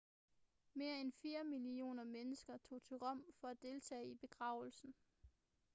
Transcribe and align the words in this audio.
mere 0.73 0.99
end 1.01 1.13
fire 1.13 1.43
millioner 1.43 2.03
mennesker 2.03 2.57
tog 2.57 2.83
til 2.83 2.97
rom 2.97 3.25
for 3.41 3.47
at 3.47 3.61
deltage 3.61 4.11
i 4.11 4.15
begravelsen 4.15 4.95